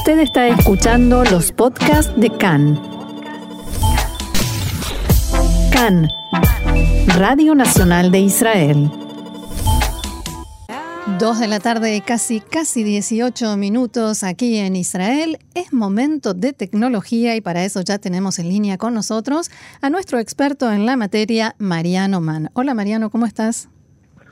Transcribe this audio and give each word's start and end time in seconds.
Usted 0.00 0.20
está 0.20 0.48
escuchando 0.48 1.24
los 1.24 1.52
podcasts 1.52 2.10
de 2.18 2.30
CAN. 2.30 2.80
CAN, 5.70 6.08
Radio 7.18 7.54
Nacional 7.54 8.10
de 8.10 8.20
Israel. 8.20 8.90
Dos 11.18 11.38
de 11.38 11.48
la 11.48 11.60
tarde, 11.60 12.02
casi 12.04 12.40
casi 12.40 12.82
18 12.82 13.58
minutos 13.58 14.24
aquí 14.24 14.56
en 14.56 14.74
Israel. 14.74 15.36
Es 15.54 15.74
momento 15.74 16.32
de 16.32 16.54
tecnología 16.54 17.36
y 17.36 17.42
para 17.42 17.62
eso 17.62 17.82
ya 17.82 17.98
tenemos 17.98 18.38
en 18.38 18.48
línea 18.48 18.78
con 18.78 18.94
nosotros 18.94 19.50
a 19.82 19.90
nuestro 19.90 20.18
experto 20.18 20.72
en 20.72 20.86
la 20.86 20.96
materia, 20.96 21.54
Mariano 21.58 22.22
Mann. 22.22 22.48
Hola 22.54 22.72
Mariano, 22.72 23.10
¿cómo 23.10 23.26
estás? 23.26 23.68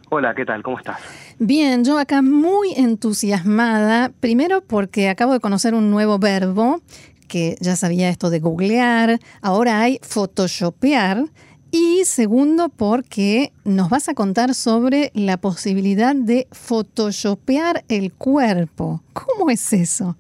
Hola, 0.08 0.34
¿qué 0.34 0.46
tal? 0.46 0.62
¿Cómo 0.62 0.78
estás? 0.78 0.98
Bien, 1.40 1.84
yo 1.84 2.00
acá 2.00 2.20
muy 2.20 2.72
entusiasmada, 2.74 4.10
primero 4.18 4.60
porque 4.60 5.08
acabo 5.08 5.32
de 5.34 5.38
conocer 5.38 5.72
un 5.72 5.88
nuevo 5.88 6.18
verbo, 6.18 6.80
que 7.28 7.56
ya 7.60 7.76
sabía 7.76 8.08
esto 8.08 8.28
de 8.28 8.40
googlear, 8.40 9.20
ahora 9.40 9.80
hay 9.80 10.00
photoshopear, 10.02 11.26
y 11.70 12.02
segundo 12.06 12.70
porque 12.70 13.52
nos 13.62 13.88
vas 13.88 14.08
a 14.08 14.14
contar 14.14 14.52
sobre 14.52 15.12
la 15.14 15.36
posibilidad 15.36 16.16
de 16.16 16.48
photoshopear 16.50 17.84
el 17.88 18.12
cuerpo. 18.12 19.04
¿Cómo 19.12 19.48
es 19.50 19.72
eso? 19.72 20.16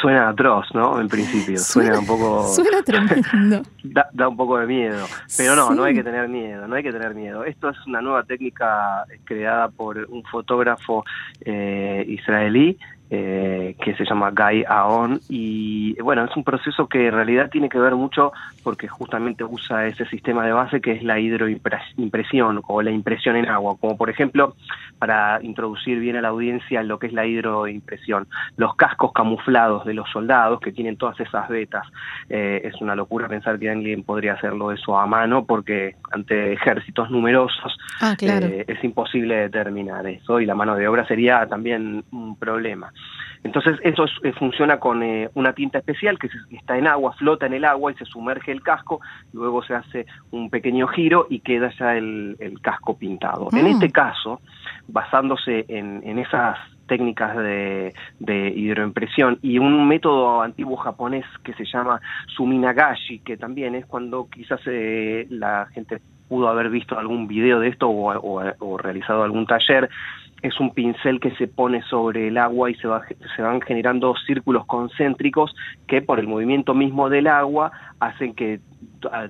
Suena 0.00 0.28
atroz, 0.28 0.66
¿no? 0.74 1.00
En 1.00 1.08
principio. 1.08 1.58
Suena, 1.58 1.98
un 1.98 2.06
poco. 2.06 2.46
Suena 2.54 2.82
tremendo. 2.82 3.62
da, 4.12 4.28
un 4.28 4.36
poco 4.36 4.58
de 4.58 4.66
miedo. 4.66 5.06
Pero 5.36 5.56
no, 5.56 5.70
no 5.74 5.84
hay 5.84 5.94
que 5.94 6.04
tener 6.04 6.28
miedo, 6.28 6.66
no 6.66 6.74
hay 6.74 6.82
que 6.82 6.92
tener 6.92 7.14
miedo. 7.14 7.44
Esto 7.44 7.70
es 7.70 7.86
una 7.86 8.00
nueva 8.00 8.22
técnica 8.24 9.04
creada 9.24 9.68
por 9.68 9.98
un 10.10 10.22
fotógrafo 10.24 11.04
eh, 11.40 12.04
israelí 12.08 12.78
eh, 13.10 13.76
que 13.80 13.94
se 13.94 14.04
llama 14.04 14.30
Guy 14.30 14.64
Aon 14.66 15.20
y 15.28 15.94
bueno, 16.02 16.24
es 16.24 16.36
un 16.36 16.42
proceso 16.42 16.88
que 16.88 17.06
en 17.06 17.14
realidad 17.14 17.50
tiene 17.50 17.68
que 17.68 17.78
ver 17.78 17.94
mucho 17.94 18.32
porque 18.64 18.88
justamente 18.88 19.44
usa 19.44 19.86
ese 19.86 20.06
sistema 20.06 20.44
de 20.44 20.52
base 20.52 20.80
que 20.80 20.92
es 20.92 21.02
la 21.04 21.18
hidroimpresión 21.20 22.62
o 22.66 22.82
la 22.82 22.90
impresión 22.90 23.36
en 23.36 23.48
agua, 23.48 23.76
como 23.80 23.96
por 23.96 24.10
ejemplo 24.10 24.56
para 24.98 25.38
introducir 25.42 26.00
bien 26.00 26.16
a 26.16 26.20
la 26.20 26.28
audiencia 26.28 26.82
lo 26.82 26.98
que 26.98 27.06
es 27.06 27.12
la 27.12 27.26
hidroimpresión, 27.26 28.26
los 28.56 28.74
cascos 28.74 29.12
camuflados 29.12 29.84
de 29.84 29.94
los 29.94 30.10
soldados 30.10 30.60
que 30.60 30.72
tienen 30.72 30.96
todas 30.96 31.20
esas 31.20 31.48
vetas, 31.48 31.86
eh, 32.28 32.62
es 32.64 32.80
una 32.80 32.94
locura 32.94 33.28
pensar 33.28 33.58
que 33.58 33.70
alguien 33.70 34.02
podría 34.02 34.34
hacerlo 34.34 34.72
eso 34.72 34.98
a 34.98 35.06
mano 35.06 35.44
porque 35.44 35.94
ante 36.10 36.52
ejércitos 36.52 37.10
numerosos 37.10 37.76
ah, 38.00 38.16
eh, 38.20 38.64
es 38.66 38.82
imposible 38.82 39.36
determinar 39.36 40.06
eso 40.06 40.40
y 40.40 40.46
la 40.46 40.54
mano 40.54 40.74
de 40.74 40.88
obra 40.88 41.06
sería 41.06 41.46
también 41.46 42.04
un 42.10 42.36
problema. 42.36 42.92
Entonces 43.46 43.78
eso 43.82 44.06
eh, 44.24 44.32
funciona 44.32 44.78
con 44.78 45.02
eh, 45.02 45.30
una 45.34 45.52
tinta 45.52 45.78
especial 45.78 46.18
que 46.18 46.28
está 46.50 46.76
en 46.76 46.88
agua, 46.88 47.12
flota 47.12 47.46
en 47.46 47.54
el 47.54 47.64
agua 47.64 47.92
y 47.92 47.94
se 47.94 48.04
sumerge 48.04 48.50
el 48.50 48.62
casco, 48.62 49.00
luego 49.32 49.62
se 49.62 49.74
hace 49.74 50.06
un 50.32 50.50
pequeño 50.50 50.88
giro 50.88 51.28
y 51.30 51.40
queda 51.40 51.70
ya 51.78 51.96
el, 51.96 52.36
casco 52.60 52.98
pintado. 52.98 53.48
En 53.52 53.64
mm. 53.64 53.68
este 53.68 53.90
caso, 53.90 54.40
basándose 54.88 55.64
en, 55.68 56.18
esas 56.18 56.58
técnicas 56.88 57.36
de, 57.36 57.92
hidroimpresión 58.56 59.38
y 59.42 59.58
un 59.58 59.86
método 59.86 60.42
antiguo 60.42 60.76
japonés 60.76 61.24
que 61.44 61.54
se 61.54 61.64
llama 61.64 62.00
suminagashi, 62.36 63.20
que 63.20 63.36
también 63.36 63.76
es 63.76 63.86
cuando 63.86 64.28
quizás 64.28 64.60
eh, 64.66 65.26
la 65.30 65.66
gente 65.72 66.00
pudo 66.28 66.48
haber 66.48 66.70
visto 66.70 66.98
algún 66.98 67.28
video 67.28 67.60
de 67.60 67.68
esto 67.68 67.88
o 67.88 68.78
realizado 68.78 69.22
algún 69.22 69.46
taller, 69.46 69.88
es 70.46 70.60
un 70.60 70.72
pincel 70.72 71.20
que 71.20 71.30
se 71.36 71.46
pone 71.46 71.82
sobre 71.82 72.28
el 72.28 72.38
agua 72.38 72.70
y 72.70 72.74
se, 72.74 72.88
se 73.34 73.42
van 73.42 73.60
generando 73.60 74.14
círculos 74.26 74.64
concéntricos 74.66 75.54
que 75.86 76.02
por 76.02 76.18
el 76.18 76.26
movimiento 76.26 76.74
mismo 76.74 77.08
del 77.08 77.26
agua 77.26 77.72
hacen 78.00 78.34
que 78.34 78.60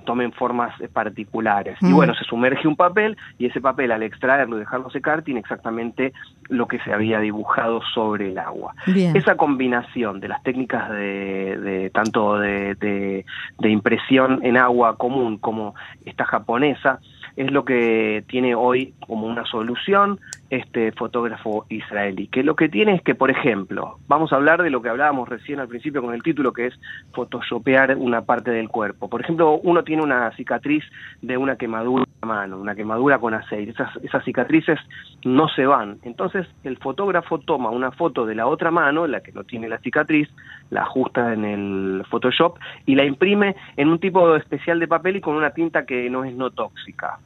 tomen 0.05 0.33
formas 0.33 0.73
particulares. 0.93 1.77
Y 1.83 1.93
bueno, 1.93 2.15
se 2.15 2.25
sumerge 2.25 2.67
un 2.67 2.77
papel 2.77 3.17
y 3.39 3.47
ese 3.47 3.61
papel 3.61 3.93
al 3.93 4.03
extraerlo 4.03 4.57
y 4.57 4.61
dejarlo 4.61 4.91
secar 4.91 5.23
tiene 5.23 5.41
exactamente 5.41 6.13
lo 6.49 6.67
que 6.67 6.79
se 6.81 6.93
había 6.93 7.21
dibujado 7.21 7.81
sobre 7.95 8.31
el 8.31 8.39
agua. 8.39 8.75
Esa 8.87 9.37
combinación 9.37 10.21
de 10.21 10.29
las 10.29 10.43
técnicas 10.43 10.91
de, 10.91 11.91
tanto 11.93 12.39
de 12.39 13.25
impresión 13.61 14.41
en 14.43 14.57
agua 14.57 14.97
común 14.97 15.39
como 15.39 15.75
esta 16.05 16.25
japonesa, 16.25 17.01
es 17.37 17.51
lo 17.51 17.65
que 17.65 18.25
tiene 18.29 18.55
hoy 18.55 18.95
como 19.07 19.27
una 19.27 19.45
solución 19.45 20.19
este 20.51 20.93
fotógrafo 20.93 21.67
israelí, 21.69 22.29
que 22.29 22.43
lo 22.43 22.57
que 22.57 22.69
tiene 22.69 22.95
es 22.95 23.03
que, 23.03 23.15
por 23.15 23.31
ejemplo, 23.31 23.99
vamos 24.07 24.33
a 24.33 24.37
hablar 24.37 24.63
de 24.63 24.71
lo 24.71 24.83
que 24.83 24.89
hablábamos 24.89 25.29
recién 25.29 25.61
al 25.61 25.69
principio 25.69 26.03
con 26.03 26.15
el 26.15 26.23
título, 26.23 26.53
que 26.53 26.67
es 26.67 26.75
photoshopear 27.13 27.97
una 27.97 28.23
parte 28.23 28.51
del 28.51 28.69
cuerpo. 28.69 29.09
Por 29.09 29.21
ejemplo, 29.21 29.59
uno 29.63 29.83
tiene 29.85 30.03
una 30.03 30.31
cicatriz 30.37 30.85
de 31.23 31.37
una 31.37 31.57
quemadura 31.57 32.05
la 32.23 32.27
mano, 32.27 32.59
una 32.59 32.75
quemadura 32.75 33.19
con 33.19 33.35
aceite. 33.35 33.73
Esas, 33.73 33.97
esas 34.03 34.25
cicatrices 34.25 34.79
no 35.25 35.49
se 35.49 35.67
van. 35.67 35.99
Entonces, 36.03 36.47
el 36.65 36.77
fotógrafo 36.79 37.39
toma 37.39 37.71
una 37.71 37.91
foto 37.91 38.25
de 38.27 38.35
la 38.35 38.47
otra 38.47 38.71
mano, 38.71 39.07
la 39.07 39.21
que 39.21 39.33
no 39.33 39.45
tiene 39.45 39.69
la 39.69 39.79
cicatriz, 39.79 40.29
la 40.71 40.83
ajusta 40.83 41.33
en 41.33 41.45
el 41.45 42.05
Photoshop 42.09 42.59
y 42.87 42.95
la 42.95 43.05
imprime 43.05 43.57
en 43.77 43.89
un 43.89 43.99
tipo 43.99 44.37
especial 44.37 44.79
de 44.79 44.89
papel 44.89 45.17
y 45.17 45.21
con 45.21 45.35
una 45.37 45.51
tinta 45.51 45.85
que 45.85 46.09
no 46.11 46.25
es 46.25 46.35
no 46.35 46.51
tóxica 46.51 47.19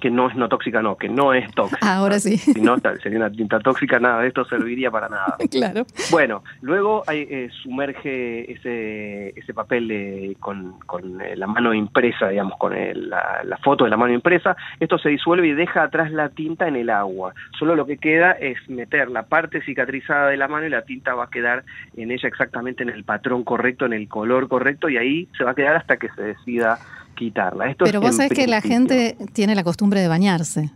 que 0.00 0.10
no 0.10 0.28
es 0.28 0.36
no 0.36 0.48
tóxica, 0.48 0.82
no, 0.82 0.96
que 0.96 1.08
no 1.08 1.32
es 1.34 1.50
tóxica. 1.52 1.96
Ahora 1.96 2.18
sí. 2.18 2.36
Si 2.36 2.60
no, 2.60 2.76
sería 3.02 3.18
una 3.18 3.30
tinta 3.30 3.58
tóxica, 3.60 3.98
nada 3.98 4.22
de 4.22 4.28
esto 4.28 4.44
serviría 4.44 4.90
para 4.90 5.08
nada. 5.08 5.36
Claro. 5.56 5.86
Bueno, 6.10 6.42
luego 6.60 7.02
hay, 7.06 7.20
eh, 7.30 7.48
sumerge 7.62 8.52
ese, 8.52 9.28
ese 9.28 9.54
papel 9.54 9.90
eh, 9.90 10.36
con, 10.38 10.78
con 10.80 11.20
eh, 11.20 11.34
la 11.34 11.46
mano 11.46 11.72
impresa, 11.72 12.28
digamos, 12.28 12.58
con 12.58 12.74
la, 12.74 13.42
la, 13.42 13.56
foto 13.58 13.84
de 13.84 13.90
la 13.90 13.96
mano 13.96 14.12
impresa. 14.12 14.54
Esto 14.78 14.98
se 14.98 15.08
disuelve 15.08 15.46
y 15.48 15.52
deja 15.52 15.84
atrás 15.84 16.10
la 16.10 16.28
tinta 16.28 16.68
en 16.68 16.76
el 16.76 16.90
agua. 16.90 17.32
Solo 17.58 17.74
lo 17.74 17.86
que 17.86 17.96
queda 17.96 18.32
es 18.32 18.58
meter 18.68 19.08
la 19.08 19.22
parte 19.22 19.62
cicatrizada 19.62 20.28
de 20.28 20.36
la 20.36 20.48
mano 20.48 20.66
y 20.66 20.70
la 20.70 20.82
tinta 20.82 21.14
va 21.14 21.24
a 21.24 21.30
quedar 21.30 21.64
en 21.96 22.10
ella 22.10 22.28
exactamente 22.28 22.82
en 22.82 22.90
el 22.90 23.04
patrón 23.04 23.44
correcto, 23.44 23.86
en 23.86 23.92
el 23.92 24.08
color 24.08 24.48
correcto, 24.48 24.88
y 24.88 24.98
ahí 24.98 25.28
se 25.38 25.44
va 25.44 25.52
a 25.52 25.54
quedar 25.54 25.76
hasta 25.76 25.96
que 25.96 26.10
se 26.10 26.22
decida 26.22 26.78
quitarla. 27.16 27.68
Esto 27.70 27.84
Pero 27.84 28.00
vos 28.00 28.14
sabés 28.14 28.32
que 28.32 28.46
la 28.46 28.60
gente 28.60 29.16
tiene 29.32 29.56
la 29.56 29.64
costumbre 29.64 30.00
de 30.00 30.08
bañarse. 30.08 30.70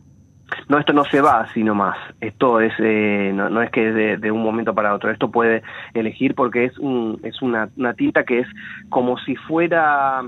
No, 0.69 0.79
esto 0.79 0.93
no 0.93 1.05
se 1.05 1.21
va 1.21 1.43
así 1.43 1.63
nomás. 1.63 1.97
Esto 2.21 2.61
es, 2.61 2.73
eh, 2.81 3.33
no, 3.33 3.63
es 3.63 3.71
que 3.71 3.93
de, 3.93 4.17
de, 4.17 4.31
un 4.31 4.43
momento 4.43 4.75
para 4.75 4.95
otro. 4.95 5.11
Esto 5.11 5.31
puede 5.31 5.63
elegir 5.95 6.35
porque 6.35 6.65
es, 6.65 6.79
un, 6.79 7.21
es 7.23 7.41
una, 7.41 7.69
una 7.77 7.95
tinta 7.95 8.25
que 8.25 8.41
es 8.41 8.49
como 8.89 9.17
si 9.19 9.37
fuera 9.37 10.23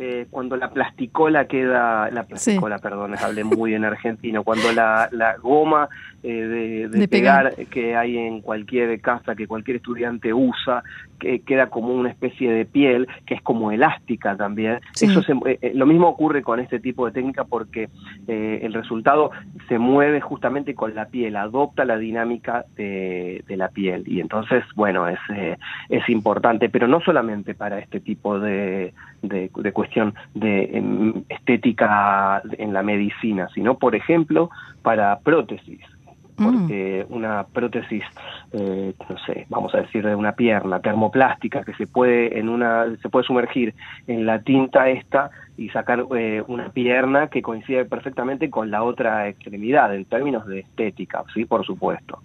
eh, 0.00 0.28
cuando 0.30 0.56
la 0.56 0.70
plasticola 0.70 1.46
queda, 1.46 2.08
la 2.12 2.22
plasticola, 2.22 2.78
perdón, 2.78 3.16
hablé 3.20 3.42
muy 3.42 3.74
en 3.74 3.84
argentino, 3.84 4.44
cuando 4.44 4.70
la, 4.70 5.08
la 5.10 5.36
goma 5.38 5.88
eh, 6.22 6.86
de, 6.88 7.08
pegar, 7.08 7.56
que 7.68 7.96
hay 7.96 8.16
en 8.16 8.40
cualquier 8.40 9.00
casa 9.00 9.34
que 9.34 9.48
cualquier 9.48 9.78
estudiante 9.78 10.32
usa, 10.32 10.84
que 11.18 11.40
queda 11.40 11.68
como 11.68 11.92
una 11.94 12.10
especie 12.10 12.48
de 12.48 12.64
piel 12.64 13.08
que 13.26 13.34
es 13.34 13.42
como 13.42 13.72
elástica 13.72 14.36
también. 14.36 14.78
Eso 15.00 15.20
eh, 15.46 15.72
lo 15.74 15.84
mismo 15.84 16.06
ocurre 16.06 16.42
con 16.42 16.60
este 16.60 16.78
tipo 16.78 17.04
de 17.06 17.10
técnica 17.10 17.42
porque 17.42 17.88
el 18.28 18.72
resultado 18.74 19.32
se 19.68 19.80
mueve 19.80 20.20
justamente 20.20 20.76
con 20.76 20.94
la 20.94 21.06
piel, 21.06 21.34
adopta 21.34 21.84
la 21.84 21.98
dinámica 21.98 22.66
de, 22.76 23.42
la 23.48 23.68
piel. 23.70 24.04
Y 24.06 24.20
entonces, 24.20 24.62
bueno, 24.76 25.08
es, 25.08 25.18
es 25.88 26.08
importante, 26.08 26.68
pero 26.68 26.86
no 26.86 27.00
solamente 27.00 27.54
para 27.54 27.80
este 27.80 27.98
tipo 27.98 28.38
de, 28.38 28.92
de, 29.22 29.50
de 29.52 29.72
de 30.34 30.70
em, 30.72 31.24
estética 31.28 32.42
en 32.58 32.72
la 32.72 32.82
medicina, 32.82 33.48
sino, 33.54 33.78
por 33.78 33.94
ejemplo, 33.94 34.50
para 34.82 35.18
prótesis 35.20 35.80
mm. 36.38 36.44
porque 36.44 37.06
una 37.08 37.44
prótesis, 37.44 38.04
eh, 38.52 38.94
no 39.08 39.18
sé, 39.26 39.46
vamos 39.48 39.74
a 39.74 39.78
decir 39.78 40.04
de 40.04 40.14
una 40.14 40.32
pierna 40.32 40.80
termoplástica 40.80 41.64
que 41.64 41.74
se 41.74 41.86
puede 41.86 42.38
en 42.38 42.48
una 42.48 42.86
se 43.02 43.08
puede 43.08 43.26
sumergir 43.26 43.74
en 44.06 44.26
la 44.26 44.40
tinta 44.40 44.88
esta 44.88 45.30
y 45.58 45.68
sacar 45.70 46.04
eh, 46.16 46.42
una 46.46 46.68
pierna 46.68 47.26
que 47.26 47.42
coincide 47.42 47.84
perfectamente 47.84 48.48
con 48.48 48.70
la 48.70 48.84
otra 48.84 49.28
extremidad 49.28 49.92
en 49.92 50.04
términos 50.04 50.46
de 50.46 50.60
estética, 50.60 51.24
sí, 51.34 51.44
por 51.44 51.66
supuesto. 51.66 52.20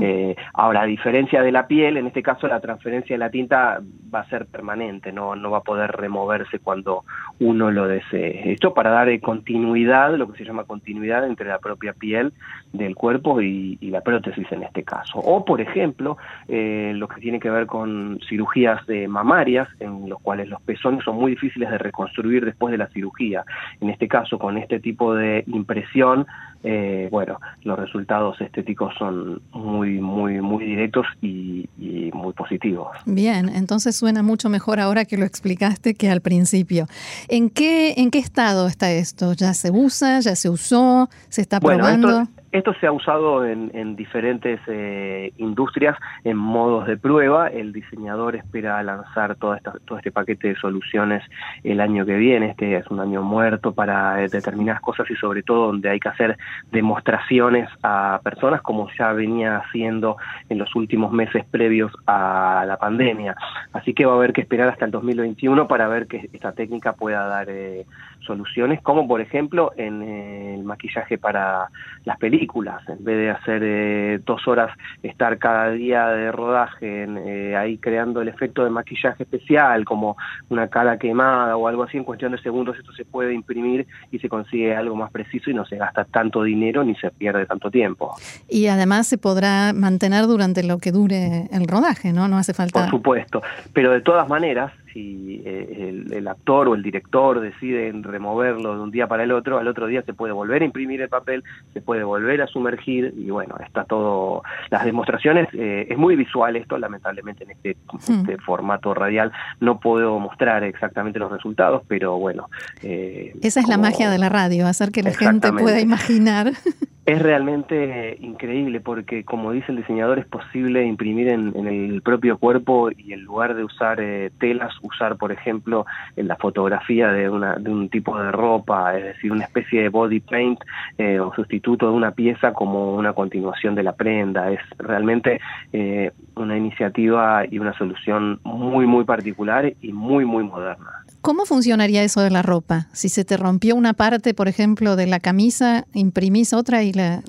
Eh, 0.00 0.34
ahora, 0.54 0.82
a 0.82 0.86
diferencia 0.86 1.42
de 1.42 1.52
la 1.52 1.66
piel, 1.66 1.98
en 1.98 2.06
este 2.06 2.22
caso 2.22 2.48
la 2.48 2.60
transferencia 2.60 3.14
de 3.14 3.18
la 3.18 3.30
tinta 3.30 3.82
va 4.12 4.20
a 4.20 4.28
ser 4.30 4.46
permanente, 4.46 5.12
no, 5.12 5.36
no 5.36 5.50
va 5.50 5.58
a 5.58 5.62
poder 5.62 5.92
removerse 5.92 6.58
cuando 6.58 7.04
uno 7.38 7.70
lo 7.70 7.86
desee. 7.86 8.50
Esto 8.50 8.72
para 8.72 8.88
dar 8.90 9.20
continuidad, 9.20 10.16
lo 10.16 10.32
que 10.32 10.38
se 10.38 10.44
llama 10.44 10.64
continuidad 10.64 11.26
entre 11.26 11.48
la 11.48 11.58
propia 11.58 11.92
piel 11.92 12.32
del 12.72 12.94
cuerpo 12.94 13.42
y, 13.42 13.49
la 13.80 14.00
prótesis 14.00 14.46
en 14.50 14.62
este 14.62 14.82
caso. 14.82 15.18
O, 15.18 15.44
por 15.44 15.60
ejemplo, 15.60 16.16
eh, 16.48 16.92
lo 16.94 17.08
que 17.08 17.20
tiene 17.20 17.40
que 17.40 17.50
ver 17.50 17.66
con 17.66 18.20
cirugías 18.28 18.86
de 18.86 19.08
mamarias, 19.08 19.68
en 19.80 20.08
los 20.08 20.20
cuales 20.20 20.48
los 20.48 20.60
pezones 20.62 21.04
son 21.04 21.16
muy 21.16 21.32
difíciles 21.32 21.70
de 21.70 21.78
reconstruir 21.78 22.44
después 22.44 22.72
de 22.72 22.78
la 22.78 22.88
cirugía. 22.88 23.44
En 23.80 23.90
este 23.90 24.08
caso, 24.08 24.38
con 24.38 24.56
este 24.56 24.80
tipo 24.80 25.14
de 25.14 25.44
impresión, 25.46 26.26
eh, 26.62 27.08
bueno, 27.10 27.40
los 27.62 27.78
resultados 27.78 28.40
estéticos 28.40 28.94
son 28.98 29.40
muy, 29.52 29.98
muy, 30.00 30.40
muy 30.40 30.64
directos 30.64 31.06
y, 31.22 31.68
muy 32.12 32.32
positivos. 32.32 32.88
Bien, 33.06 33.48
entonces 33.48 33.96
suena 33.96 34.22
mucho 34.22 34.50
mejor 34.50 34.78
ahora 34.78 35.04
que 35.04 35.16
lo 35.16 35.24
explicaste 35.24 35.94
que 35.94 36.10
al 36.10 36.20
principio. 36.20 36.86
¿En 37.28 37.48
qué, 37.48 37.94
en 37.96 38.10
qué 38.10 38.18
estado 38.18 38.66
está 38.66 38.90
esto? 38.92 39.32
¿Ya 39.32 39.54
se 39.54 39.70
usa? 39.70 40.20
¿Ya 40.20 40.36
se 40.36 40.50
usó? 40.50 41.08
¿Se 41.28 41.40
está 41.40 41.60
probando? 41.60 42.22
Esto 42.22 42.39
se 42.80 42.86
ha 42.86 42.92
usado 42.92 43.46
en, 43.46 43.96
diferentes 43.96 44.60
eh, 44.66 45.32
industrias 45.36 45.96
en 46.24 46.36
modos 46.36 46.86
de 46.86 46.96
prueba. 46.96 47.48
El 47.48 47.72
diseñador 47.72 48.36
espera 48.36 48.82
lanzar 48.82 49.36
todo, 49.36 49.56
todo 49.84 49.98
este 49.98 50.10
paquete 50.10 50.48
de 50.48 50.56
soluciones 50.56 51.22
el 51.62 51.80
año 51.80 52.04
que 52.04 52.16
viene. 52.16 52.50
Este 52.50 52.76
es 52.76 52.86
un 52.88 53.00
año 53.00 53.22
muerto 53.22 53.72
para 53.72 54.22
eh, 54.22 54.28
determinadas 54.28 54.80
cosas 54.80 55.08
y 55.10 55.16
sobre 55.16 55.42
todo 55.42 55.66
donde 55.66 55.90
hay 55.90 56.00
que 56.00 56.08
hacer 56.08 56.36
demostraciones 56.72 57.68
a 57.82 58.20
personas 58.22 58.62
como 58.62 58.88
ya 58.98 59.12
venía 59.12 59.58
haciendo 59.58 60.16
en 60.48 60.58
los 60.58 60.74
últimos 60.74 61.12
meses 61.12 61.44
previos 61.50 61.92
a 62.06 62.64
la 62.66 62.76
pandemia. 62.76 63.36
Así 63.72 63.94
que 63.94 64.06
va 64.06 64.14
a 64.14 64.16
haber 64.16 64.32
que 64.32 64.40
esperar 64.40 64.68
hasta 64.68 64.84
el 64.84 64.90
2021 64.90 65.68
para 65.68 65.88
ver 65.88 66.06
que 66.06 66.28
esta 66.32 66.52
técnica 66.52 66.94
pueda 66.94 67.26
dar 67.26 67.48
eh, 67.48 67.86
soluciones, 68.30 68.80
como 68.80 69.08
por 69.08 69.20
ejemplo 69.20 69.72
en 69.76 70.02
el 70.02 70.62
maquillaje 70.62 71.18
para 71.18 71.68
las 72.04 72.16
películas 72.18 72.80
en 72.88 73.02
vez 73.02 73.16
de 73.16 73.30
hacer 73.30 73.60
eh, 73.64 74.20
dos 74.24 74.46
horas, 74.46 74.70
estar 75.02 75.36
cada 75.38 75.70
día 75.70 76.06
de 76.10 76.30
rodaje 76.30 77.06
eh, 77.08 77.56
ahí 77.56 77.76
creando 77.78 78.22
el 78.22 78.28
efecto 78.28 78.62
de 78.62 78.70
maquillaje 78.70 79.24
especial, 79.24 79.84
como 79.84 80.16
una 80.48 80.68
cara 80.68 80.96
quemada 80.96 81.56
o 81.56 81.66
algo 81.66 81.82
así, 81.82 81.96
en 81.96 82.04
cuestión 82.04 82.30
de 82.30 82.38
segundos 82.38 82.78
esto 82.78 82.92
se 82.92 83.04
puede 83.04 83.34
imprimir 83.34 83.88
y 84.12 84.20
se 84.20 84.28
consigue 84.28 84.76
algo 84.76 84.94
más 84.94 85.10
preciso 85.10 85.50
y 85.50 85.54
no 85.54 85.64
se 85.64 85.76
gasta 85.76 86.04
tanto 86.04 86.44
dinero 86.44 86.84
ni 86.84 86.94
se 86.94 87.10
pierde 87.10 87.46
tanto 87.46 87.68
tiempo. 87.68 88.14
Y 88.48 88.68
además 88.68 89.08
se 89.08 89.18
podrá 89.18 89.72
mantener 89.74 90.26
durante 90.28 90.62
lo 90.62 90.78
que 90.78 90.92
dure 90.92 91.48
el 91.50 91.66
rodaje, 91.66 92.12
¿no? 92.12 92.28
No 92.28 92.38
hace 92.38 92.54
falta... 92.54 92.82
Por 92.82 92.90
supuesto, 92.90 93.42
pero 93.72 93.90
de 93.90 94.02
todas 94.02 94.28
maneras, 94.28 94.70
si 94.92 95.42
eh, 95.44 96.04
el, 96.10 96.28
actor 96.28 96.68
o 96.68 96.74
el 96.74 96.82
director 96.82 97.40
deciden 97.40 98.02
removerlo 98.02 98.74
de 98.74 98.80
un 98.80 98.90
día 98.90 99.06
para 99.06 99.24
el 99.24 99.32
otro, 99.32 99.58
al 99.58 99.68
otro 99.68 99.86
día 99.86 100.02
se 100.02 100.14
puede 100.14 100.32
volver 100.32 100.62
a 100.62 100.64
imprimir 100.64 101.00
el 101.00 101.08
papel, 101.08 101.44
se 101.72 101.80
puede 101.80 102.04
volver 102.04 102.42
a 102.42 102.46
sumergir 102.46 103.14
y 103.16 103.30
bueno, 103.30 103.56
está 103.64 103.84
todo, 103.84 104.42
las 104.70 104.84
demostraciones, 104.84 105.48
eh, 105.52 105.86
es 105.88 105.98
muy 105.98 106.16
visual 106.16 106.56
esto, 106.56 106.78
lamentablemente 106.78 107.44
en 107.44 107.50
este, 107.52 107.76
hmm. 107.92 108.20
este, 108.20 108.38
formato 108.38 108.94
radial 108.94 109.32
no 109.60 109.80
puedo 109.80 110.18
mostrar 110.18 110.64
exactamente 110.64 111.18
los 111.18 111.30
resultados, 111.30 111.82
pero 111.88 112.18
bueno. 112.18 112.48
Eh, 112.82 113.34
Esa 113.42 113.60
es 113.60 113.68
la 113.68 113.78
magia 113.78 114.10
de 114.10 114.18
la 114.18 114.28
radio, 114.28 114.66
hacer 114.66 114.90
que 114.90 115.02
la 115.02 115.12
gente 115.12 115.52
pueda 115.52 115.80
imaginar. 115.80 116.52
Es 117.10 117.20
realmente 117.20 118.16
increíble 118.20 118.80
porque, 118.80 119.24
como 119.24 119.50
dice 119.50 119.72
el 119.72 119.78
diseñador, 119.78 120.20
es 120.20 120.26
posible 120.26 120.84
imprimir 120.84 121.26
en, 121.26 121.66
el 121.66 122.02
propio 122.02 122.38
cuerpo 122.38 122.88
y 122.96 123.12
en 123.12 123.24
lugar 123.24 123.56
de 123.56 123.64
usar 123.64 124.00
eh, 124.00 124.30
telas, 124.38 124.72
usar, 124.82 125.16
por 125.16 125.32
ejemplo, 125.32 125.86
en 126.14 126.28
la 126.28 126.36
fotografía 126.36 127.08
de, 127.08 127.28
una, 127.28 127.56
de 127.56 127.68
un 127.68 127.88
tipo 127.88 128.16
de 128.16 128.30
ropa, 128.30 128.96
es 128.96 129.02
decir, 129.06 129.32
una 129.32 129.42
especie 129.42 129.82
de 129.82 129.88
body 129.88 130.20
paint 130.20 130.60
eh, 130.98 131.18
o 131.18 131.34
sustituto 131.34 131.86
de 131.86 131.94
una 131.94 132.12
pieza 132.12 132.52
como 132.52 132.94
una 132.94 133.12
continuación 133.12 133.74
de 133.74 133.82
la 133.82 133.94
prenda. 133.96 134.48
Es 134.52 134.60
realmente 134.78 135.40
eh, 135.72 136.12
una 136.36 136.56
iniciativa 136.56 137.44
y 137.44 137.58
una 137.58 137.76
solución 137.76 138.38
muy, 138.44 138.86
muy 138.86 139.02
particular 139.02 139.72
y 139.80 139.92
muy, 139.92 140.24
muy 140.24 140.44
moderna. 140.44 140.99
¿Cómo 141.20 141.44
funcionaría 141.44 142.02
eso 142.02 142.20
de 142.20 142.30
la 142.30 142.42
ropa? 142.42 142.88
Si 142.92 143.08
se 143.08 143.24
te 143.24 143.36
rompió 143.36 143.76
una 143.76 143.92
parte, 143.92 144.32
por 144.32 144.48
ejemplo, 144.48 144.96
de 144.96 145.06
la 145.06 145.20
camisa, 145.20 145.86
imprimís 145.92 146.52
otra 146.52 146.82
y 146.82 146.92
la, 146.92 147.22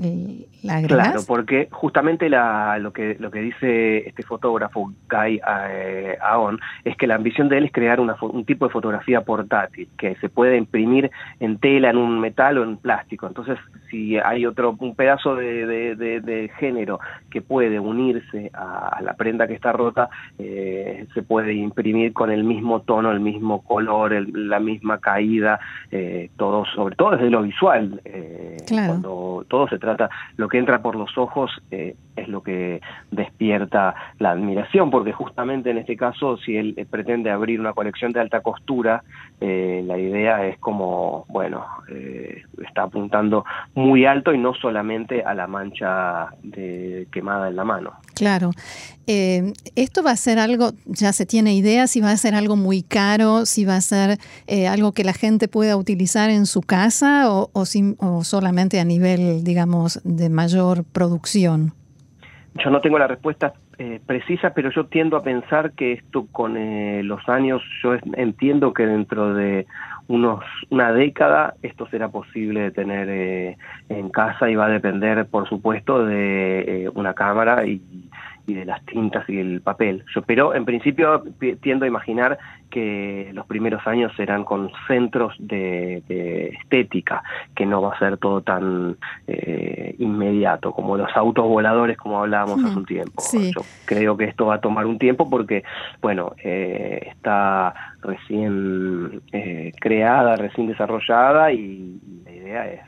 la. 0.63 0.81
Claro, 0.81 1.21
porque 1.27 1.67
justamente 1.71 2.29
la, 2.29 2.77
lo 2.79 2.93
que 2.93 3.17
lo 3.19 3.31
que 3.31 3.39
dice 3.39 4.07
este 4.07 4.23
fotógrafo 4.23 4.91
Guy 5.09 5.41
eh, 5.69 6.17
Aon 6.21 6.59
es 6.83 6.95
que 6.97 7.07
la 7.07 7.15
ambición 7.15 7.49
de 7.49 7.57
él 7.57 7.65
es 7.65 7.71
crear 7.71 7.99
una, 7.99 8.15
un 8.21 8.45
tipo 8.45 8.65
de 8.65 8.71
fotografía 8.71 9.21
portátil 9.21 9.89
que 9.97 10.15
se 10.15 10.29
puede 10.29 10.57
imprimir 10.57 11.11
en 11.39 11.57
tela, 11.57 11.89
en 11.89 11.97
un 11.97 12.19
metal 12.19 12.57
o 12.57 12.63
en 12.63 12.77
plástico. 12.77 13.27
Entonces, 13.27 13.57
si 13.89 14.17
hay 14.17 14.45
otro 14.45 14.75
un 14.79 14.95
pedazo 14.95 15.35
de, 15.35 15.95
de, 15.95 16.51
género 16.59 16.99
que 17.29 17.41
puede 17.41 17.79
unirse 17.79 18.51
a, 18.53 18.99
la 19.01 19.13
prenda 19.13 19.47
que 19.47 19.53
está 19.53 19.71
rota, 19.71 20.09
eh, 20.37 21.05
se 21.13 21.21
puede 21.23 21.53
imprimir 21.53 22.13
con 22.13 22.31
el 22.31 22.43
mismo 22.43 22.81
tono, 22.81 23.11
el 23.11 23.19
mismo 23.19 23.61
color 23.63 24.11
la 24.33 24.59
misma 24.59 24.99
caída, 24.99 25.59
eh, 25.91 26.29
todo, 26.37 26.65
sobre 26.65 26.95
todo 26.95 27.11
desde 27.11 27.29
lo 27.29 27.41
visual. 27.41 28.01
Eh, 28.05 28.57
cuando 28.67 29.45
todo 29.47 29.67
se 29.67 29.79
trata, 29.79 30.09
lo 30.37 30.47
que 30.51 30.57
entra 30.57 30.81
por 30.81 30.95
los 30.95 31.17
ojos 31.17 31.49
eh, 31.71 31.95
es 32.15 32.27
lo 32.27 32.43
que 32.43 32.81
despierta 33.09 33.95
la 34.19 34.31
admiración, 34.31 34.91
porque 34.91 35.13
justamente 35.13 35.71
en 35.71 35.77
este 35.77 35.95
caso, 35.95 36.37
si 36.37 36.57
él 36.57 36.75
pretende 36.89 37.31
abrir 37.31 37.59
una 37.59 37.73
colección 37.73 38.11
de 38.11 38.19
alta 38.19 38.41
costura, 38.41 39.03
la 39.39 39.97
idea 39.97 40.45
es 40.45 40.59
como, 40.59 41.25
bueno, 41.29 41.65
está 42.63 42.83
apuntando 42.83 43.43
muy 43.73 44.05
alto 44.05 44.33
y 44.33 44.37
no 44.37 44.53
solamente 44.53 45.23
a 45.23 45.33
la 45.33 45.47
mancha 45.47 46.27
de 46.43 47.07
quemada 47.11 47.47
en 47.47 47.55
la 47.55 47.63
mano. 47.63 47.93
Claro. 48.13 48.51
esto 49.07 50.03
va 50.03 50.11
a 50.11 50.15
ser 50.15 50.37
algo, 50.37 50.73
ya 50.85 51.11
se 51.13 51.25
tiene 51.25 51.55
idea 51.55 51.87
si 51.87 52.01
va 52.01 52.11
a 52.11 52.17
ser 52.17 52.35
algo 52.35 52.55
muy 52.55 52.83
caro, 52.83 53.45
si 53.45 53.65
va 53.65 53.77
a 53.77 53.81
ser 53.81 54.19
eh, 54.47 54.67
algo 54.67 54.91
que 54.91 55.03
la 55.03 55.13
gente 55.13 55.47
pueda 55.47 55.75
utilizar 55.77 56.29
en 56.29 56.45
su 56.45 56.61
casa 56.61 57.31
o, 57.31 57.49
o, 57.53 58.23
solamente 58.23 58.79
a 58.79 58.85
nivel, 58.85 59.43
digamos, 59.43 60.01
de 60.03 60.29
mayor 60.41 60.83
producción? 60.91 61.73
Yo 62.55 62.69
no 62.69 62.81
tengo 62.81 62.97
la 62.97 63.07
respuesta 63.07 63.53
eh, 63.77 63.99
precisa, 64.05 64.53
pero 64.53 64.71
yo 64.71 64.85
tiendo 64.87 65.15
a 65.15 65.23
pensar 65.23 65.71
que 65.73 65.93
esto 65.93 66.27
con 66.31 66.57
eh, 66.57 67.03
los 67.03 67.29
años, 67.29 67.61
yo 67.81 67.95
entiendo 68.15 68.73
que 68.73 68.85
dentro 68.85 69.33
de 69.33 69.67
unos 70.07 70.43
una 70.69 70.91
década 70.91 71.53
esto 71.61 71.87
será 71.87 72.09
posible 72.09 72.59
de 72.61 72.71
tener 72.71 73.57
en 73.87 74.09
casa 74.09 74.49
y 74.49 74.55
va 74.55 74.65
a 74.65 74.69
depender, 74.69 75.25
por 75.27 75.47
supuesto, 75.47 76.05
de 76.05 76.91
una 76.95 77.13
cámara 77.13 77.65
y, 77.65 77.81
y 78.51 78.53
de 78.53 78.65
las 78.65 78.85
tintas 78.85 79.27
y 79.29 79.39
el 79.39 79.61
papel. 79.61 80.03
Yo, 80.13 80.21
pero 80.21 80.53
en 80.53 80.65
principio 80.65 81.23
tiendo 81.61 81.85
a 81.85 81.87
imaginar 81.87 82.37
que 82.69 83.31
los 83.33 83.45
primeros 83.45 83.85
años 83.85 84.11
serán 84.15 84.43
con 84.43 84.71
centros 84.87 85.35
de, 85.39 86.03
estética, 86.61 87.23
que 87.55 87.65
no 87.65 87.81
va 87.81 87.93
a 87.93 87.99
ser 87.99 88.17
todo 88.17 88.41
tan 88.41 88.97
eh, 89.27 89.95
inmediato 89.99 90.71
como 90.71 90.97
los 90.97 91.09
autos 91.15 91.45
voladores 91.45 91.97
como 91.97 92.19
hablábamos 92.19 92.63
hace 92.63 92.77
un 92.77 92.85
tiempo. 92.85 93.21
Yo 93.33 93.61
creo 93.85 94.17
que 94.17 94.25
esto 94.25 94.47
va 94.47 94.55
a 94.55 94.61
tomar 94.61 94.85
un 94.85 94.97
tiempo 94.97 95.29
porque, 95.29 95.63
bueno, 96.01 96.33
eh, 96.43 97.09
está 97.11 97.73
recién 98.01 99.21
eh, 99.31 99.71
creada, 99.79 100.35
recién 100.35 100.67
desarrollada 100.67 101.51
y 101.51 101.99
la 102.23 102.31
idea 102.31 102.67
es 102.67 102.81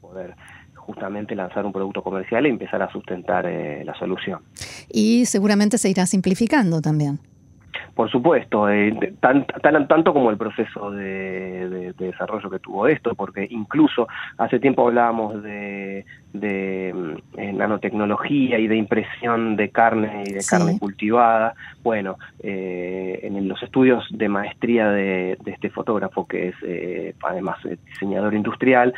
poder 0.00 0.34
justamente 0.80 1.34
lanzar 1.34 1.64
un 1.64 1.72
producto 1.72 2.02
comercial 2.02 2.46
y 2.46 2.50
empezar 2.50 2.82
a 2.82 2.90
sustentar 2.90 3.46
eh, 3.46 3.84
la 3.84 3.94
solución. 3.94 4.40
Y 4.90 5.26
seguramente 5.26 5.78
se 5.78 5.88
irá 5.88 6.06
simplificando 6.06 6.80
también. 6.80 7.20
Por 7.94 8.10
supuesto, 8.10 8.68
eh, 8.70 9.14
tan, 9.20 9.46
tanto 9.86 10.12
como 10.12 10.30
el 10.30 10.36
proceso 10.36 10.90
de, 10.90 11.92
desarrollo 11.98 12.48
que 12.48 12.58
tuvo 12.58 12.86
esto, 12.86 13.14
porque 13.14 13.46
incluso 13.50 14.08
hace 14.38 14.58
tiempo 14.58 14.88
hablábamos 14.88 15.42
de, 15.42 16.04
mm, 16.32 17.56
nanotecnología 17.56 18.58
y 18.58 18.68
de 18.68 18.76
impresión 18.76 19.56
de 19.56 19.70
carne 19.70 20.24
y 20.26 20.32
de 20.32 20.40
carne 20.48 20.78
cultivada. 20.78 21.54
Bueno, 21.82 22.16
eh, 22.42 23.20
en 23.22 23.48
los 23.48 23.62
estudios 23.62 24.04
de 24.10 24.28
maestría 24.28 24.90
de, 24.90 25.38
este 25.46 25.70
fotógrafo, 25.70 26.26
que 26.26 26.48
es 26.48 26.54
eh, 26.62 27.14
además 27.22 27.58
diseñador 27.86 28.34
industrial, 28.34 28.94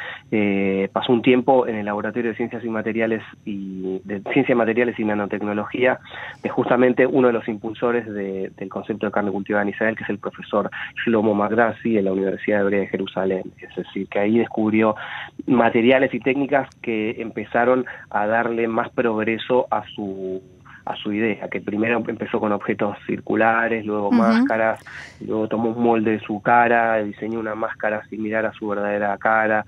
pasó 0.93 1.13
un 1.13 1.23
tiempo 1.23 1.67
en 1.67 1.77
el 1.77 1.87
laboratorio 1.87 2.31
de 2.31 2.37
ciencias 2.37 2.65
y 2.65 2.69
materiales 2.69 3.23
y 3.45 4.01
de 4.05 4.21
ciencia 4.33 4.55
materiales 4.55 4.99
y 4.99 5.05
nanotecnología, 5.05 6.01
es 6.43 6.53
justamente 6.53 7.07
uno 7.07 7.29
de 7.29 7.35
los 7.35 7.47
impulsores 7.49 8.07
del 8.13 8.69
concepto 8.69 9.07
de 9.07 9.13
carne 9.13 9.31
cultivada 9.31 9.63
en 9.63 9.71
Israel, 9.71 9.97
que 9.97 10.05
es 10.05 10.11
el 10.11 10.19
profesor 10.19 10.71
Shlomo 11.05 11.35
Magdassi 11.35 11.95
de 11.95 12.03
la 12.03 12.13
Universidad 12.13 12.63
Hebrea 12.63 12.81
de 12.81 12.89
Jerusalén. 12.89 13.43
Es 13.59 13.75
decir, 13.77 14.09
que 14.09 14.19
ahí 14.19 14.39
descubrió 14.39 14.97
materiales 15.47 16.13
y 16.15 16.21
técnicas 16.21 16.69
que 16.83 17.21
empezaron 17.21 17.85
a 18.11 18.27
darle 18.27 18.69
más 18.69 18.91
progreso 18.91 19.67
a 19.71 19.85
su 19.95 20.43
a 20.85 20.97
su 20.97 21.13
idea, 21.13 21.49
que 21.49 21.61
primero 21.61 22.03
empezó 22.07 22.41
con 22.41 22.53
objetos 22.53 22.97
circulares, 23.07 23.85
luego 23.85 24.11
máscaras, 24.11 24.81
luego 25.21 25.49
tomó 25.49 25.71
un 25.71 25.83
molde 25.83 26.13
de 26.13 26.21
su 26.21 26.41
cara, 26.41 27.03
diseñó 27.03 27.41
una 27.41 27.55
máscara 27.55 28.05
similar 28.09 28.47
a 28.47 28.53
su 28.53 28.69
verdadera 28.69 29.17
cara, 29.19 29.65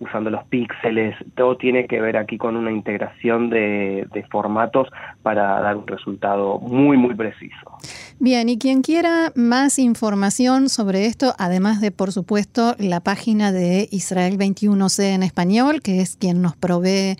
usando 0.00 0.30
los 0.30 0.44
píxeles, 0.44 1.16
todo 1.34 1.56
tiene 1.56 1.86
que 1.86 2.00
ver 2.00 2.16
aquí 2.16 2.36
con 2.36 2.56
una 2.56 2.70
integración 2.70 3.48
de, 3.50 4.06
formatos 4.30 4.88
para 5.22 5.60
dar 5.60 5.76
un 5.76 5.86
resultado 5.86 6.58
muy, 6.58 6.96
muy 6.96 7.14
preciso. 7.14 7.78
Bien, 8.18 8.48
y 8.48 8.58
quien 8.58 8.82
quiera 8.82 9.32
más 9.34 9.78
información 9.78 10.68
sobre 10.68 11.06
esto, 11.06 11.34
además 11.38 11.80
de, 11.80 11.90
por 11.90 12.12
supuesto, 12.12 12.74
la 12.78 13.00
página 13.00 13.52
de 13.52 13.88
Israel 13.90 14.36
21C 14.36 15.14
en 15.14 15.22
español, 15.22 15.80
que 15.80 16.00
es 16.00 16.16
quien 16.16 16.42
nos 16.42 16.56
provee 16.56 17.16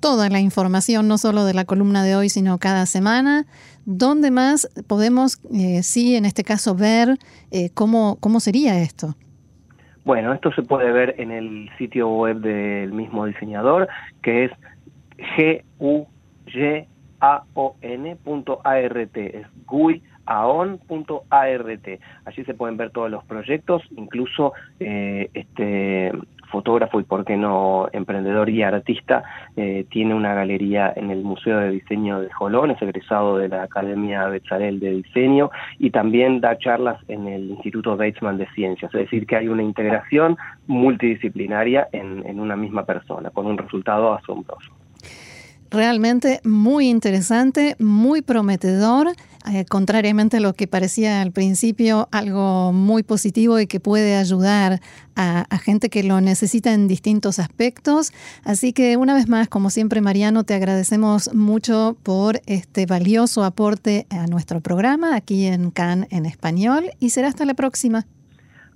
toda 0.00 0.28
la 0.28 0.40
información, 0.40 1.08
no 1.08 1.18
solo 1.18 1.44
de 1.44 1.54
la 1.54 1.64
columna 1.64 2.04
de 2.04 2.16
hoy, 2.16 2.28
sino 2.28 2.58
cada 2.58 2.86
semana. 2.86 3.46
¿Dónde 3.86 4.30
más 4.30 4.68
podemos, 4.86 5.40
eh, 5.52 5.82
sí, 5.82 6.16
en 6.16 6.24
este 6.24 6.44
caso, 6.44 6.74
ver 6.74 7.18
eh, 7.50 7.70
cómo, 7.74 8.16
cómo 8.20 8.40
sería 8.40 8.80
esto? 8.80 9.14
Bueno, 10.04 10.32
esto 10.34 10.52
se 10.52 10.62
puede 10.62 10.92
ver 10.92 11.14
en 11.18 11.30
el 11.30 11.70
sitio 11.78 12.10
web 12.10 12.40
del 12.40 12.92
mismo 12.92 13.24
diseñador, 13.24 13.88
que 14.22 14.44
es 14.44 14.50
guyaon.art, 15.78 17.56
es 19.16 19.46
guyaon.art. 19.66 21.88
Allí 22.26 22.44
se 22.44 22.54
pueden 22.54 22.76
ver 22.76 22.90
todos 22.90 23.10
los 23.10 23.24
proyectos, 23.24 23.82
incluso 23.96 24.52
eh, 24.78 25.30
este 25.32 26.12
fotógrafo 26.54 27.00
y, 27.00 27.02
por 27.02 27.24
qué 27.24 27.36
no, 27.36 27.88
emprendedor 27.92 28.48
y 28.48 28.62
artista, 28.62 29.24
eh, 29.56 29.84
tiene 29.90 30.14
una 30.14 30.34
galería 30.34 30.92
en 30.94 31.10
el 31.10 31.24
Museo 31.24 31.58
de 31.58 31.70
Diseño 31.70 32.20
de 32.20 32.30
Jolón, 32.30 32.70
es 32.70 32.80
egresado 32.80 33.38
de 33.38 33.48
la 33.48 33.64
Academia 33.64 34.28
Betzalel 34.28 34.78
de 34.78 34.90
Diseño 35.02 35.50
y 35.80 35.90
también 35.90 36.40
da 36.40 36.56
charlas 36.56 36.98
en 37.08 37.26
el 37.26 37.50
Instituto 37.50 37.94
Weizmann 37.94 38.38
de 38.38 38.46
Ciencias, 38.54 38.94
es 38.94 39.00
decir, 39.00 39.26
que 39.26 39.36
hay 39.36 39.48
una 39.48 39.64
integración 39.64 40.36
multidisciplinaria 40.68 41.88
en, 41.90 42.24
en 42.24 42.38
una 42.38 42.54
misma 42.54 42.84
persona, 42.84 43.30
con 43.30 43.46
un 43.46 43.58
resultado 43.58 44.14
asombroso. 44.14 44.70
Realmente 45.70 46.40
muy 46.44 46.88
interesante, 46.88 47.74
muy 47.80 48.22
prometedor, 48.22 49.08
eh, 49.52 49.64
contrariamente 49.66 50.38
a 50.38 50.40
lo 50.40 50.54
que 50.54 50.66
parecía 50.66 51.20
al 51.20 51.30
principio, 51.30 52.08
algo 52.12 52.72
muy 52.72 53.02
positivo 53.02 53.60
y 53.60 53.66
que 53.66 53.78
puede 53.78 54.16
ayudar 54.16 54.80
a, 55.16 55.46
a, 55.50 55.58
gente 55.58 55.90
que 55.90 56.02
lo 56.02 56.20
necesita 56.20 56.72
en 56.72 56.88
distintos 56.88 57.38
aspectos. 57.38 58.12
Así 58.42 58.72
que 58.72 58.96
una 58.96 59.14
vez 59.14 59.28
más, 59.28 59.48
como 59.48 59.68
siempre, 59.68 60.00
Mariano, 60.00 60.44
te 60.44 60.54
agradecemos 60.54 61.32
mucho 61.34 61.96
por 62.02 62.40
este 62.46 62.86
valioso 62.86 63.44
aporte 63.44 64.06
a 64.08 64.26
nuestro 64.26 64.60
programa 64.60 65.14
aquí 65.14 65.46
en 65.46 65.70
CAN 65.70 66.06
en 66.10 66.24
español 66.24 66.90
y 66.98 67.10
será 67.10 67.28
hasta 67.28 67.44
la 67.44 67.54
próxima 67.54 68.06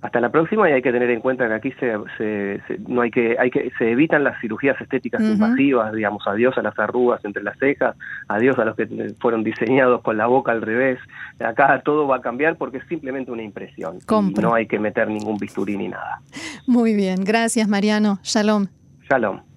hasta 0.01 0.21
la 0.21 0.29
próxima 0.29 0.69
y 0.69 0.73
hay 0.73 0.81
que 0.81 0.91
tener 0.91 1.09
en 1.09 1.19
cuenta 1.19 1.47
que 1.47 1.53
aquí 1.53 1.71
se, 1.73 1.93
se, 2.17 2.79
no 2.87 3.01
hay 3.01 3.11
que 3.11 3.35
hay 3.37 3.51
que 3.51 3.71
se 3.77 3.91
evitan 3.91 4.23
las 4.23 4.39
cirugías 4.39 4.79
estéticas 4.79 5.21
invasivas 5.21 5.93
digamos 5.93 6.25
adiós 6.25 6.57
a 6.57 6.61
las 6.61 6.77
arrugas 6.79 7.23
entre 7.25 7.43
las 7.43 7.57
cejas 7.57 7.95
adiós 8.27 8.57
a 8.59 8.65
los 8.65 8.75
que 8.75 8.87
fueron 9.19 9.43
diseñados 9.43 10.01
con 10.01 10.17
la 10.17 10.27
boca 10.27 10.51
al 10.51 10.61
revés. 10.61 10.99
Acá 11.39 11.81
todo 11.83 12.07
va 12.07 12.17
a 12.17 12.21
cambiar 12.21 12.55
porque 12.57 12.77
es 12.77 12.87
simplemente 12.87 13.31
una 13.31 13.43
impresión 13.43 13.97
y 13.97 14.41
no 14.41 14.53
hay 14.53 14.67
que 14.67 14.79
meter 14.79 15.07
ningún 15.07 15.37
bisturí 15.37 15.77
ni 15.77 15.89
nada. 15.89 16.21
Muy 16.65 16.93
bien 16.93 17.23
gracias 17.23 17.67
Mariano. 17.67 18.19
Shalom. 18.23 18.67
Shalom 19.09 19.48